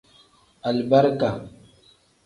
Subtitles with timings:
[0.69, 1.29] Alibarika.